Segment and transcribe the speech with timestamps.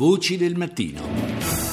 [0.00, 1.69] Voci del mattino.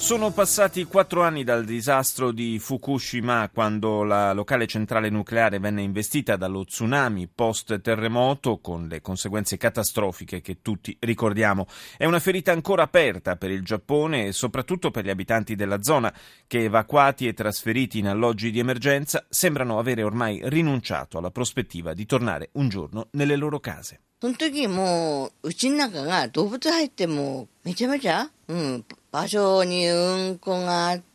[0.00, 6.36] Sono passati quattro anni dal disastro di Fukushima quando la locale centrale nucleare venne investita
[6.36, 11.66] dallo tsunami post-terremoto con le conseguenze catastrofiche che tutti ricordiamo.
[11.96, 16.14] È una ferita ancora aperta per il Giappone e soprattutto per gli abitanti della zona
[16.46, 22.06] che evacuati e trasferiti in alloggi di emergenza sembrano avere ormai rinunciato alla prospettiva di
[22.06, 23.98] tornare un giorno nelle loro case.
[24.18, 31.10] その時もう、うちの中が動物入ってもめちゃめちゃ、うん、 場所にうんこがあって、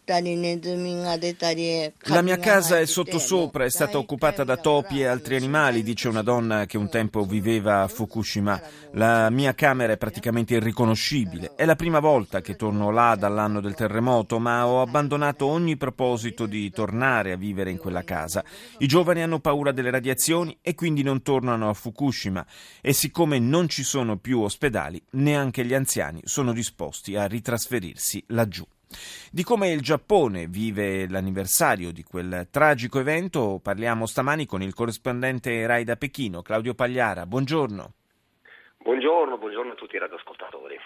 [2.04, 6.22] La mia casa è sottosopra, è stata occupata da topi e altri animali, dice una
[6.22, 8.62] donna che un tempo viveva a Fukushima.
[8.92, 11.54] La mia camera è praticamente irriconoscibile.
[11.56, 16.46] È la prima volta che torno là dall'anno del terremoto, ma ho abbandonato ogni proposito
[16.46, 18.44] di tornare a vivere in quella casa.
[18.78, 22.46] I giovani hanno paura delle radiazioni e quindi non tornano a Fukushima
[22.80, 28.64] e siccome non ci sono più ospedali, neanche gli anziani sono disposti a ritrasferirsi laggiù.
[29.30, 35.66] Di come il Giappone vive l'anniversario di quel tragico evento parliamo stamani con il corrispondente
[35.66, 37.26] Rai da Pechino, Claudio Pagliara.
[37.26, 37.92] Buongiorno.
[38.78, 40.76] Buongiorno, buongiorno a tutti i radioascoltatori.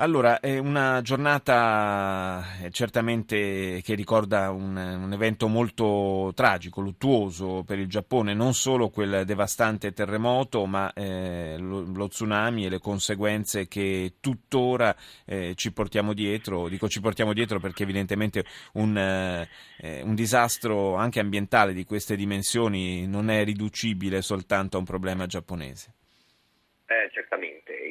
[0.00, 7.78] Allora, è una giornata eh, certamente che ricorda un, un, evento molto tragico, luttuoso per
[7.78, 14.14] il Giappone, non solo quel devastante terremoto, ma eh, lo, tsunami e le conseguenze che
[14.20, 16.70] tuttora eh, ci portiamo dietro.
[16.70, 23.06] Dico ci portiamo dietro perché evidentemente un, eh, un disastro anche ambientale di queste dimensioni
[23.06, 25.92] non è riducibile soltanto a un problema giapponese.
[26.86, 27.49] Eh, certamente.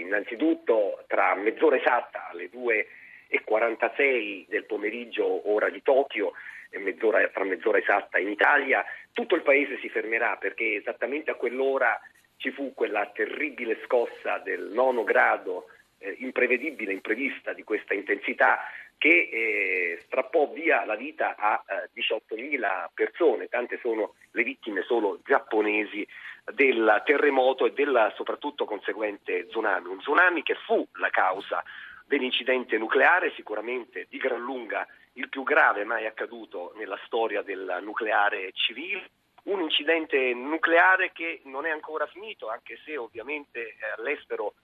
[0.10, 6.34] Innanzitutto tra mezz'ora esatta alle 2.46 del pomeriggio ora di Tokyo
[6.72, 11.36] e mezz'ora, tra mezz'ora esatta in Italia, tutto il paese si fermerà perché esattamente a
[11.36, 12.02] quell'ora
[12.38, 15.68] ci fu quella terribile scossa del nono grado
[16.00, 18.62] eh, imprevedibile, imprevista di questa intensità
[19.00, 25.22] che eh, strappò via la vita a eh, 18.000 persone, tante sono le vittime solo
[25.24, 26.06] giapponesi
[26.54, 31.64] del terremoto e del soprattutto conseguente tsunami, un tsunami che fu la causa
[32.06, 38.52] dell'incidente nucleare, sicuramente di gran lunga il più grave mai accaduto nella storia del nucleare
[38.52, 39.10] civile,
[39.44, 44.56] un incidente nucleare che non è ancora finito, anche se ovviamente eh, all'estero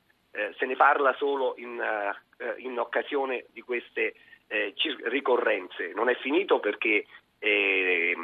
[0.57, 4.13] se ne parla solo in, uh, in occasione di queste
[4.47, 4.73] eh,
[5.05, 5.91] ricorrenze.
[5.93, 7.05] Non è finito perché
[7.39, 8.15] eh,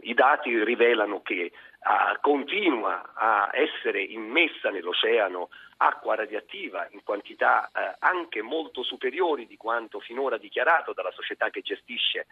[0.00, 5.48] i dati rivelano che uh, continua a essere immessa nell'oceano
[5.78, 11.62] acqua radioattiva in quantità uh, anche molto superiori di quanto finora dichiarato dalla società che
[11.62, 12.26] gestisce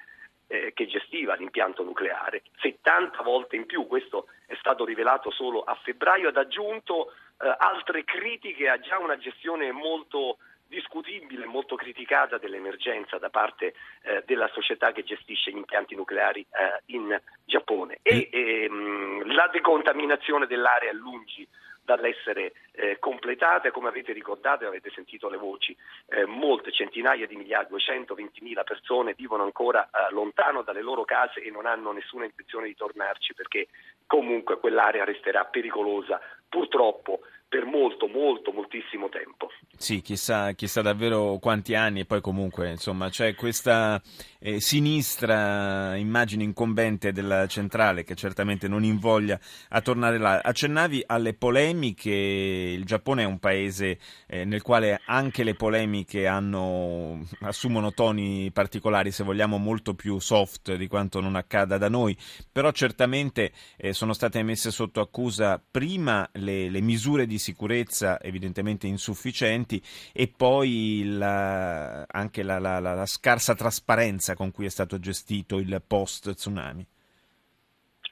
[0.48, 4.28] eh, che gestiva l'impianto nucleare, 70 volte in più, questo
[4.68, 10.36] stato rivelato solo a febbraio, ed aggiunto eh, altre critiche a già una gestione molto
[10.66, 16.82] discutibile, molto criticata dell'emergenza da parte eh, della società che gestisce gli impianti nucleari eh,
[16.92, 18.00] in Giappone.
[18.02, 21.48] E ehm, la decontaminazione dell'area lungi
[21.88, 25.74] dall'essere eh, completata, come avete ricordato e avete sentito le voci,
[26.08, 31.50] eh, molte centinaia di migliaia, 220.000 persone vivono ancora eh, lontano dalle loro case e
[31.50, 33.68] non hanno nessuna intenzione di tornarci perché
[34.06, 36.20] comunque quell'area resterà pericolosa.
[36.46, 39.48] Purtroppo per molto, molto, moltissimo tempo.
[39.76, 44.02] Sì, chissà, chissà davvero quanti anni e poi comunque insomma c'è questa
[44.40, 49.38] eh, sinistra immagine incombente della centrale che certamente non invoglia
[49.68, 50.40] a tornare là.
[50.40, 57.24] Accennavi alle polemiche, il Giappone è un paese eh, nel quale anche le polemiche hanno,
[57.40, 62.16] assumono toni particolari, se vogliamo molto più soft di quanto non accada da noi,
[62.50, 68.86] però certamente eh, sono state messe sotto accusa prima le, le misure di sicurezza evidentemente
[68.86, 69.82] insufficienti
[70.12, 75.82] e poi la, anche la, la, la, scarsa trasparenza con cui è stato gestito il
[75.86, 76.86] post-tsunami.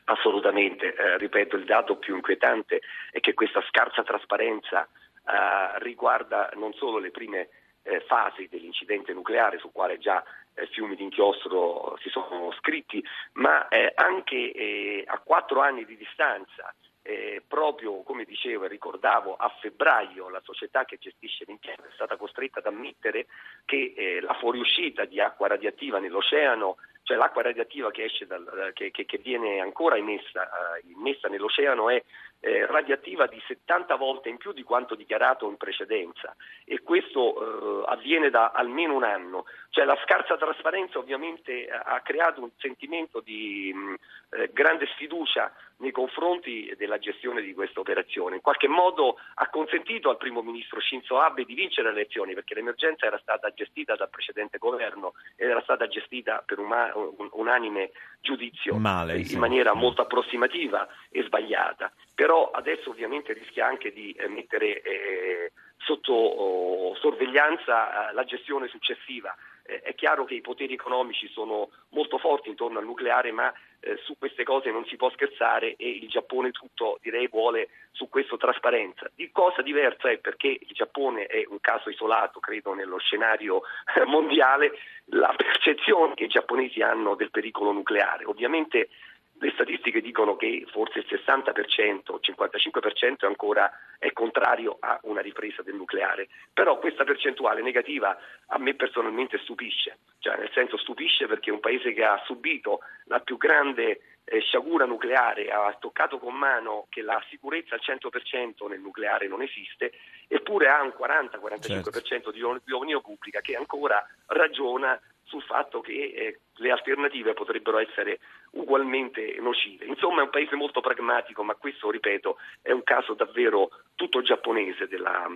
[0.05, 6.73] Assolutamente, eh, ripeto, il dato più inquietante è che questa scarsa trasparenza eh, riguarda non
[6.75, 7.49] solo le prime
[7.83, 10.23] eh, fasi dell'incidente nucleare, su quale già
[10.55, 13.03] eh, fiumi d'inchiostro si sono scritti,
[13.35, 16.75] ma eh, anche eh, a quattro anni di distanza
[17.07, 22.17] eh, proprio come dicevo e ricordavo a febbraio la società che gestisce l'impianto è stata
[22.17, 23.27] costretta ad ammettere
[23.65, 26.77] che eh, la fuoriuscita di acqua radioattiva nell'oceano,
[27.07, 32.03] cioè l'acqua radioattiva che, dal, che, che, che viene ancora emessa, uh, immessa nell'oceano è
[32.41, 37.85] eh, radioattiva di 70 volte in più di quanto dichiarato in precedenza e questo eh,
[37.87, 39.45] avviene da almeno un anno.
[39.71, 43.95] Cioè la scarsa trasparenza ovviamente ha creato un sentimento di mh,
[44.31, 48.37] eh, grande sfiducia nei confronti della gestione di questa operazione.
[48.37, 52.55] In qualche modo ha consentito al primo ministro Shinzo Abe di vincere le elezioni perché
[52.55, 57.91] l'emergenza era stata gestita dal precedente governo ed era stata gestita per un, un unanime
[58.21, 59.37] giudizio Male, in sì.
[59.37, 61.93] maniera molto approssimativa e sbagliata.
[62.15, 68.69] Però adesso ovviamente rischia anche di eh, mettere eh, sotto oh, sorveglianza eh, la gestione
[68.69, 69.35] successiva
[69.67, 73.97] eh, è chiaro che i poteri economici sono molto forti intorno al nucleare, ma eh,
[74.05, 78.37] su queste cose non si può scherzare e il Giappone tutto direi vuole su questo
[78.37, 79.11] trasparenza.
[79.15, 83.63] Di cosa diversa è perché il Giappone è un caso isolato, credo, nello scenario
[84.07, 84.73] mondiale,
[85.07, 88.25] la percezione che i giapponesi hanno del pericolo nucleare.
[88.25, 88.89] Ovviamente
[89.39, 95.21] le statistiche dicono che forse il 60%, il 55% è ancora è contrario a una
[95.21, 98.17] ripresa del nucleare, però questa percentuale negativa
[98.47, 103.21] a me personalmente stupisce, cioè nel senso stupisce perché un paese che ha subito la
[103.21, 108.81] più grande eh, sciagura nucleare, ha toccato con mano che la sicurezza al 100% nel
[108.81, 109.93] nucleare non esiste,
[110.27, 112.31] eppure ha un 40-45% certo.
[112.31, 118.21] di, di opinione pubblica che ancora ragiona sul fatto che eh, le alternative potrebbero essere
[118.53, 119.85] ugualmente nocive.
[119.85, 124.87] Insomma è un paese molto pragmatico, ma questo, ripeto, è un caso davvero tutto giapponese,
[124.89, 125.27] della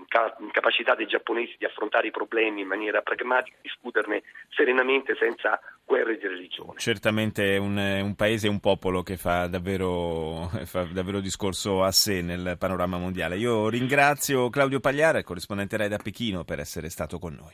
[0.53, 6.27] capacità dei giapponesi di affrontare i problemi in maniera pragmatica, discuterne serenamente senza guerre di
[6.27, 6.79] religione.
[6.79, 11.91] Certamente è un, un paese e un popolo che fa davvero, fa davvero discorso a
[11.91, 13.37] sé nel panorama mondiale.
[13.37, 17.49] Io ringrazio Claudio Pagliara, corrispondente RAI da Pechino, per essere stato con noi.